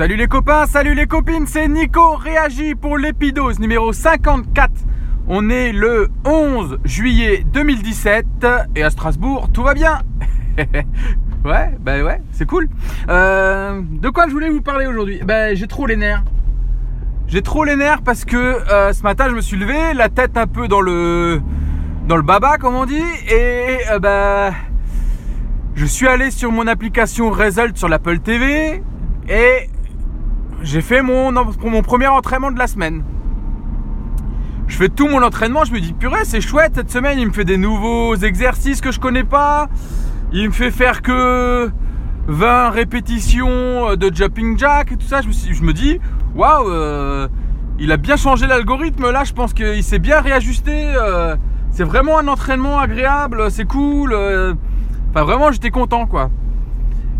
[0.00, 4.70] Salut les copains, salut les copines, c'est Nico réagit pour l'épidose numéro 54.
[5.28, 8.24] On est le 11 juillet 2017
[8.76, 9.98] et à Strasbourg tout va bien.
[11.44, 12.70] ouais, bah ouais, c'est cool.
[13.10, 15.20] Euh, de quoi je voulais vous parler aujourd'hui?
[15.22, 16.24] Ben j'ai trop les nerfs.
[17.26, 20.38] J'ai trop les nerfs parce que euh, ce matin je me suis levé, la tête
[20.38, 21.42] un peu dans le
[22.08, 24.52] dans le baba comme on dit et euh, bah
[25.74, 28.82] je suis allé sur mon application Result sur l'Apple TV
[29.28, 29.68] et
[30.62, 33.02] j'ai fait mon, mon premier entraînement de la semaine.
[34.66, 37.32] Je fais tout mon entraînement, je me dis purée c'est chouette cette semaine, il me
[37.32, 39.68] fait des nouveaux exercices que je connais pas,
[40.32, 41.70] il me fait faire que
[42.28, 45.98] 20 répétitions de jumping jack et tout ça, je me, dis
[46.36, 47.26] waouh, euh,
[47.80, 51.34] il a bien changé l'algorithme là, je pense qu'il s'est bien réajusté, euh,
[51.72, 54.54] c'est vraiment un entraînement agréable, c'est cool, euh,
[55.10, 56.30] enfin vraiment j'étais content quoi.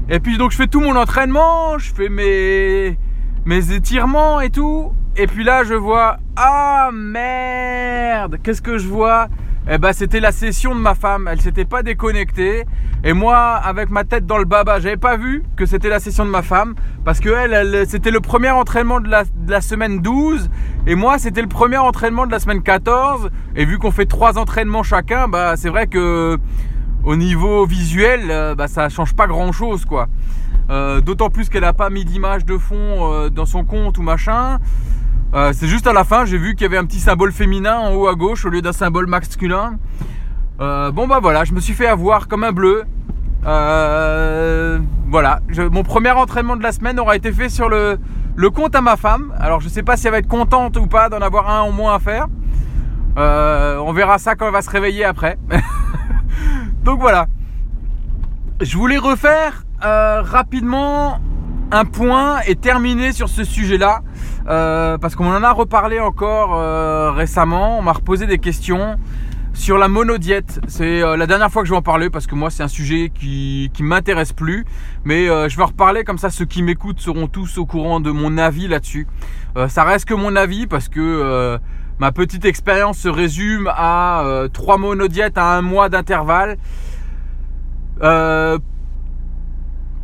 [0.08, 2.96] Et puis donc je fais tout mon entraînement, je fais mes
[3.44, 4.92] mes étirements et tout.
[5.16, 9.28] Et puis là, je vois, ah merde, qu'est-ce que je vois?
[9.68, 11.28] Eh ben, c'était la session de ma femme.
[11.30, 12.64] Elle s'était pas déconnectée.
[13.04, 16.24] Et moi, avec ma tête dans le baba, j'avais pas vu que c'était la session
[16.24, 16.74] de ma femme.
[17.04, 20.50] Parce que elle, c'était le premier entraînement de la, semaine 12.
[20.86, 23.30] Et moi, c'était le premier entraînement de la semaine 14.
[23.54, 26.38] Et vu qu'on fait trois entraînements chacun, bah, c'est vrai que
[27.04, 30.08] au niveau visuel, euh, bah, ça change pas grand chose, quoi.
[30.70, 34.02] Euh, d'autant plus qu'elle n'a pas mis d'image de fond euh, dans son compte ou
[34.02, 34.60] machin.
[35.34, 37.76] Euh, c'est juste à la fin, j'ai vu qu'il y avait un petit symbole féminin
[37.76, 39.78] en haut à gauche au lieu d'un symbole masculin.
[40.58, 42.84] bon bah voilà, je me suis fait avoir comme un bleu.
[43.42, 45.40] voilà,
[45.72, 47.98] mon premier entraînement de la semaine aura été fait sur le,
[48.36, 49.34] le compte à ma femme.
[49.40, 51.72] Alors je sais pas si elle va être contente ou pas d'en avoir un au
[51.72, 52.26] moins à faire.
[53.16, 55.36] on verra ça quand elle va se réveiller après.
[56.84, 57.26] Donc voilà.
[58.60, 61.20] Je voulais refaire euh, rapidement
[61.72, 64.02] un point et terminer sur ce sujet-là.
[64.48, 67.78] Euh, parce qu'on en a reparlé encore euh, récemment.
[67.78, 68.96] On m'a reposé des questions
[69.54, 70.60] sur la monodiète.
[70.68, 73.10] C'est la dernière fois que je vais en parler parce que moi c'est un sujet
[73.12, 74.64] qui, m'intéresse plus.
[75.04, 78.10] Mais je vais en reparler comme ça ceux qui m'écoutent seront tous au courant de
[78.10, 79.06] mon avis là-dessus.
[79.68, 81.58] ça reste que mon avis parce que
[81.98, 86.56] ma petite expérience se résume à trois monodiètes à un mois d'intervalle.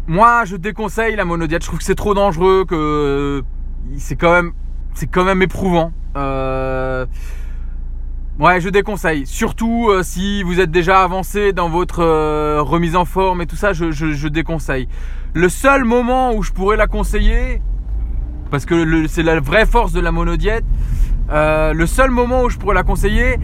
[0.09, 1.63] Moi, je déconseille la monodiète.
[1.63, 3.43] Je trouve que c'est trop dangereux, que euh,
[3.99, 4.53] c'est quand même,
[4.95, 5.91] c'est quand même éprouvant.
[6.17, 7.07] Euh,
[8.39, 9.27] ouais, je déconseille.
[9.27, 12.05] Surtout euh, si vous êtes déjà avancé dans votre
[12.61, 14.87] remise en forme et tout ça, je, déconseille.
[15.35, 17.61] Le seul moment où je pourrais la conseiller,
[18.53, 20.65] parce que c'est la vraie force de la monodiète,
[21.31, 23.41] le seul moment où je pourrais la conseiller,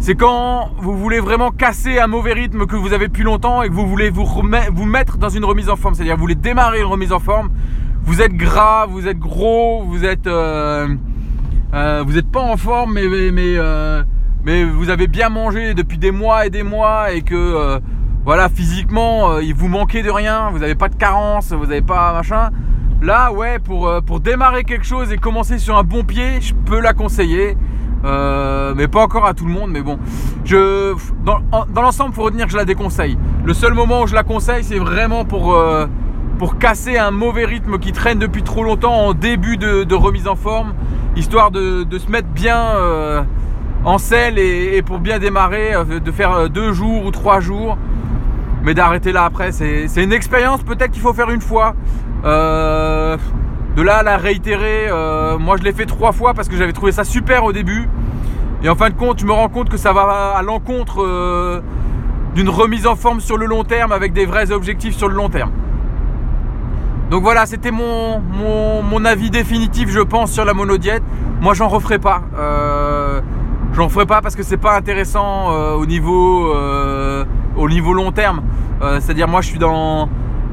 [0.00, 3.68] c'est quand vous voulez vraiment casser un mauvais rythme que vous avez depuis longtemps et
[3.68, 5.94] que vous voulez vous, mettre dans une remise en forme.
[5.94, 7.50] C'est-à-dire vous voulez démarrer une remise en forme.
[8.04, 10.88] Vous êtes gras, vous êtes gros, vous êtes, euh,
[11.74, 14.02] euh, vous n'êtes pas en forme, mais mais euh,
[14.44, 17.80] mais, vous avez bien mangé depuis des mois et des mois et que
[18.24, 22.12] voilà physiquement il vous manquait de rien, vous n'avez pas de carence, vous n'avez pas
[22.12, 22.50] machin.
[23.02, 26.80] Là ouais pour pour démarrer quelque chose et commencer sur un bon pied, je peux
[26.80, 27.56] la conseiller.
[28.04, 29.98] Euh, mais pas encore à tout le monde, mais bon.
[30.44, 30.94] Je,
[31.24, 33.18] dans, l'ensemble, il faut retenir que je la déconseille.
[33.44, 35.86] Le seul moment où je la conseille, c'est vraiment pour, euh,
[36.38, 40.36] pour casser un mauvais rythme qui traîne depuis trop longtemps en début de, remise en
[40.36, 40.74] forme,
[41.16, 43.22] histoire de, se mettre bien euh,
[43.84, 47.76] en selle et, pour bien démarrer, de faire deux jours ou trois jours,
[48.62, 49.52] mais d'arrêter là après.
[49.52, 51.74] C'est une expérience peut-être qu'il faut faire une fois.
[53.78, 56.72] De là à la réitérer, euh, moi je l'ai fait trois fois parce que j'avais
[56.72, 57.88] trouvé ça super au début.
[58.64, 61.60] Et en fin de compte, je me rends compte que ça va à l'encontre euh,
[62.34, 65.28] d'une remise en forme sur le long terme avec des vrais objectifs sur le long
[65.28, 65.52] terme.
[67.10, 71.04] Donc voilà, c'était mon, avis définitif, je pense, sur la monodiète.
[71.40, 72.22] Moi, j'en referai pas.
[72.36, 73.20] Euh,
[73.74, 76.52] j'en ferai pas parce que c'est pas intéressant au niveau
[77.56, 78.42] au niveau long terme.
[78.80, 80.08] C'est-à-dire, moi, je suis dans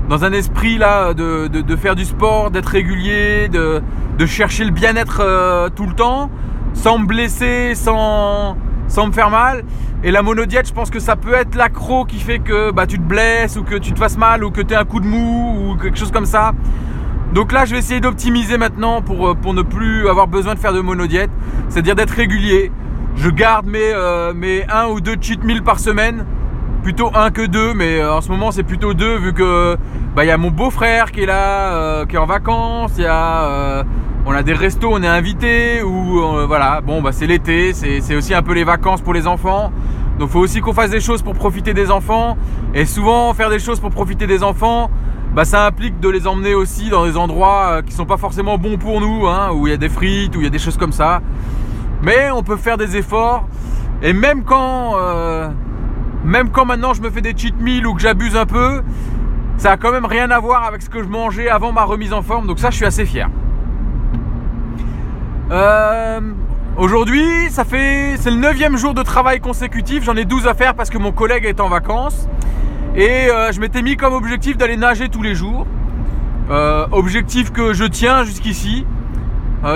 [0.10, 3.82] dans un esprit là de, de, faire du sport, d'être régulier, de,
[4.18, 6.30] de chercher le bien-être euh, tout le temps,
[6.74, 8.58] sans me blesser, sans,
[8.88, 9.64] sans me faire mal.
[10.04, 12.98] Et la monodiète, je pense que ça peut être l'accro qui fait que bah, tu
[12.98, 15.08] te blesses ou que tu te fasses mal ou que tu aies un coup de
[15.08, 16.54] mou ou quelque chose comme ça.
[17.34, 20.60] Donc là, je vais essayer d'optimiser maintenant pour, euh, pour ne plus avoir besoin de
[20.60, 21.32] faire de monodiète,
[21.70, 22.72] c'est-à-dire d'être régulier.
[23.16, 26.26] Je garde mes, euh, mes 1 ou 2 cheat meals par semaine
[26.86, 29.76] plutôt un que deux, mais euh, en ce moment c'est plutôt deux vu que
[30.16, 33.06] bah il y a mon beau-frère qui est là, euh, qui est en vacances, il
[33.06, 33.84] y a euh,
[34.28, 38.36] on a des restos, on est invité ou voilà, bon bah c'est l'été, c'est aussi
[38.36, 39.72] un peu les vacances pour les enfants.
[40.20, 42.38] Donc faut aussi qu'on fasse des choses pour profiter des enfants.
[42.76, 44.92] Et souvent faire des choses pour profiter des enfants,
[45.34, 48.78] bah, ça implique de les emmener aussi dans des endroits qui sont pas forcément bons
[48.78, 50.78] pour nous, hein, où il y a des frites, où il y a des choses
[50.78, 51.22] comme ça.
[52.04, 53.48] Mais on peut faire des efforts.
[54.04, 54.98] Et même quand,
[56.26, 58.82] même quand maintenant je me fais des cheat meals ou que j'abuse un peu,
[59.58, 62.14] ça a quand même rien à voir avec ce que je mangeais avant ma remise
[62.14, 62.48] en forme.
[62.48, 63.30] Donc ça, je suis assez fier.
[65.52, 66.20] Euh,
[66.78, 70.04] Aujourd'hui, ça fait c'est le neuvième jour de travail consécutif.
[70.04, 72.28] J'en ai 12 à faire parce que mon collègue est en vacances.
[72.98, 75.66] Et euh, je m'étais mis comme objectif d'aller nager tous les jours.
[76.50, 78.86] Euh, objectif que je tiens jusqu'ici.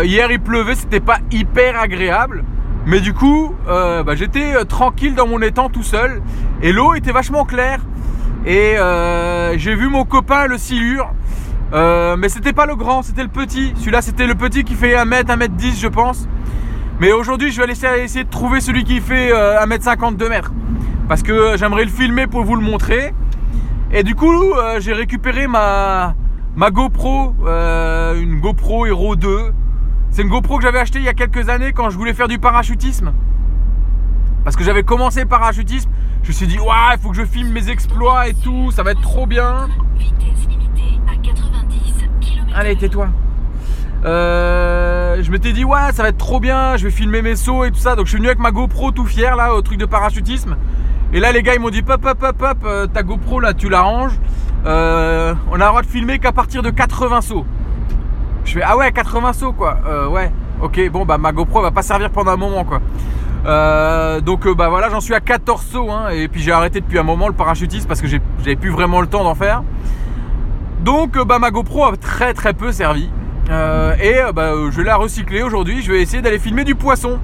[0.04, 2.44] Hier il pleuvait, c'était pas hyper agréable.
[2.90, 6.22] Mais du coup, bah, j'étais tranquille dans mon étang tout seul.
[6.62, 7.80] Et l'eau était vachement claire.
[8.46, 8.76] Et
[9.58, 11.14] j'ai vu mon copain le silure.
[11.72, 13.74] mais c'était pas le grand, c'était le petit.
[13.78, 16.28] Celui-là c'était le petit qui fait 1m, 1m10 je pense.
[17.00, 20.52] Mais aujourd'hui, je vais aller essayer de trouver celui qui fait 1m50, 2 mètres.
[21.08, 23.14] Parce que j'aimerais le filmer pour vous le montrer.
[23.92, 26.14] Et du coup, euh, j'ai récupéré ma,
[26.56, 29.52] GoPro, euh, une GoPro Hero 2.
[30.20, 32.28] C'est une GoPro que j'avais achetée il y a quelques années quand je voulais faire
[32.28, 33.14] du parachutisme.
[34.44, 35.90] Parce que j'avais commencé le parachutisme.
[36.24, 38.84] Je me suis dit, ouais, il faut que je filme mes exploits et tout, ça
[38.84, 39.70] va être trop bien.
[42.54, 43.08] Allez, tais-toi.
[44.04, 47.64] Euh, je m'étais dit ouais ça va être trop bien, je vais filmer mes sauts
[47.64, 47.96] et tout ça.
[47.96, 50.58] Donc je suis venu avec ma GoPro tout fier là au truc de parachutisme.
[51.14, 53.54] Et là les gars ils m'ont dit pop pop pop pop euh, ta GoPro là
[53.54, 54.20] tu l'arranges.
[54.66, 57.46] Euh, on a le droit de filmer qu'à partir de 80 sauts.
[58.46, 59.78] Je fais ah ouais 80 sauts quoi.
[60.12, 60.32] ouais
[60.62, 62.80] ok bon bah ma GoPro va pas servir pendant un moment quoi.
[64.22, 67.04] donc bah voilà j'en suis à 14 sauts hein, et puis j'ai arrêté depuis un
[67.04, 69.64] moment le parachutisme parce que j'avais plus vraiment le temps d'en faire.
[70.82, 73.10] Donc bah ma GoPro a très très peu servi.
[73.50, 75.82] Euh, et euh, bah, je l'ai recyclé aujourd'hui.
[75.82, 77.20] Je vais essayer d'aller filmer du poisson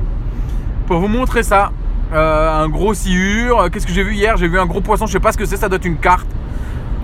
[0.87, 1.71] pour vous montrer ça.
[2.13, 3.69] Euh, un gros sciure.
[3.71, 4.37] Qu'est-ce que j'ai vu hier?
[4.37, 5.05] J'ai vu un gros poisson.
[5.05, 5.57] Je sais pas ce que c'est.
[5.57, 6.27] Ça doit être une carte.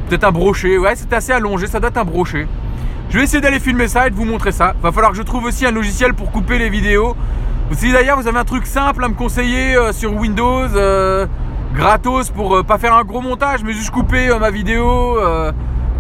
[0.10, 0.78] Peut-être un brochet.
[0.78, 1.68] Ouais, c'est assez allongé.
[1.68, 2.48] Ça doit être un brochet.
[3.12, 4.74] Je vais essayer d'aller filmer ça et de vous montrer ça.
[4.82, 7.16] Va falloir que je trouve aussi un logiciel pour couper les vidéos.
[7.74, 10.68] Si d'ailleurs vous avez un truc simple à me conseiller sur Windows,
[11.76, 15.18] gratos pour pas faire un gros montage, mais juste couper ma vidéo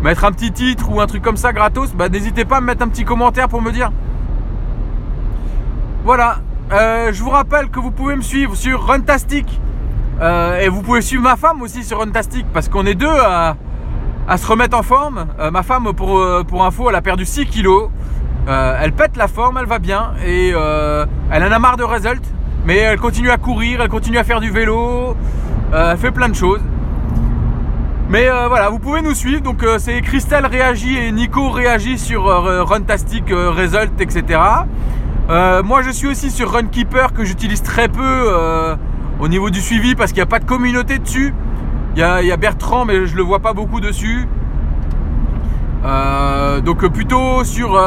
[0.01, 2.65] mettre un petit titre ou un truc comme ça gratos, bah n'hésitez pas à me
[2.67, 3.91] mettre un petit commentaire pour me dire.
[6.03, 6.37] Voilà,
[6.71, 9.61] euh, je vous rappelle que vous pouvez me suivre sur Runtastic
[10.19, 13.55] euh, et vous pouvez suivre ma femme aussi sur Runtastic parce qu'on est deux à,
[14.37, 15.27] se remettre en forme.
[15.39, 17.89] Euh, ma femme, pour, pour info, elle a perdu 6 kilos.
[18.47, 22.23] elle pète la forme, elle va bien et elle en a marre de result,
[22.65, 25.15] mais elle continue à courir, elle continue à faire du vélo,
[25.73, 26.61] elle fait plein de choses.
[28.11, 29.41] Mais euh, voilà, vous pouvez nous suivre.
[29.41, 34.37] Donc euh, c'est Christelle réagit et Nico réagit sur euh, Runtastic Result, etc.
[35.63, 38.75] moi je suis aussi sur Runkeeper que j'utilise très peu
[39.21, 41.33] au niveau du suivi parce qu'il n'y a pas de communauté dessus.
[41.95, 44.27] Il y, a, Bertrand mais je le vois pas beaucoup dessus.
[45.83, 47.77] donc plutôt sur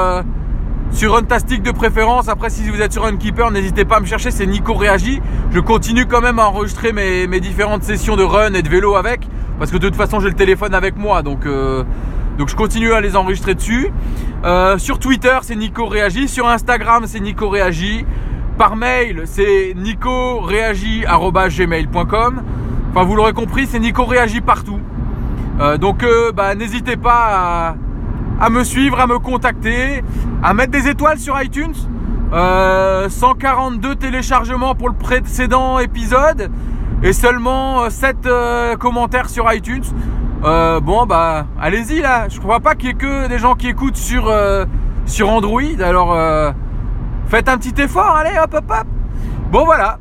[1.03, 2.29] Runtastic de préférence.
[2.29, 4.31] Après, si vous êtes sur Runkeeper, n'hésitez pas à me chercher.
[4.31, 5.21] C'est Nico Réagi.
[5.51, 9.29] Je continue quand même à enregistrer mes, différentes sessions de run et de vélo avec.
[9.59, 11.23] Parce que de toute façon, j'ai le téléphone avec moi.
[11.23, 11.85] Donc, euh,
[12.39, 13.91] je continue à les enregistrer dessus.
[14.45, 16.27] Euh, sur Twitter, c'est Nico Réagi.
[16.29, 18.07] Sur Instagram, c'est Nico Réagi.
[18.57, 22.43] Par mail, c'est nicoréagi.gmail.com.
[22.95, 24.79] Enfin, vous l'aurez compris, c'est Nico Réagi partout.
[25.61, 26.05] Euh, donc,
[26.35, 27.75] bah, n'hésitez pas
[28.41, 30.05] à, me suivre, à me contacter,
[30.43, 31.75] à mettre des étoiles sur iTunes.
[32.33, 36.51] 142 téléchargements pour le précédent épisode
[37.05, 39.85] et seulement 7 euh, euh, commentaires sur iTunes.
[40.45, 43.69] Euh, bon bah allez-y là, je crois pas qu'il y ait que des gens qui
[43.69, 46.17] écoutent sur Android, alors
[47.29, 48.87] faites un petit effort, allez hop hop hop.
[49.51, 49.99] Bon voilà,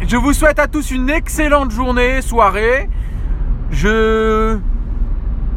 [0.00, 2.88] je vous souhaite à tous une excellente journée, soirée.
[3.70, 4.58] Je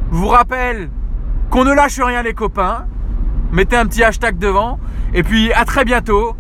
[0.10, 0.90] vous rappelle
[1.50, 2.86] qu'on ne lâche rien les copains.
[3.52, 4.80] Mettez un petit hashtag devant.
[5.14, 6.36] Et puis à très bientôt.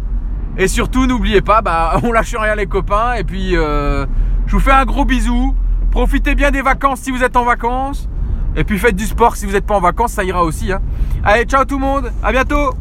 [0.57, 3.13] Et surtout n'oubliez pas, bah on lâche rien les copains.
[3.13, 4.07] Et puis je
[4.51, 5.55] vous fais un gros bisou.
[5.91, 8.09] Profitez bien des vacances si vous êtes en vacances.
[8.55, 10.71] Et puis faites du sport si vous n'êtes pas en vacances, ça ira aussi.
[10.71, 10.81] Hein.
[11.23, 12.11] Allez, ciao tout le monde.
[12.23, 12.73] À bientôt.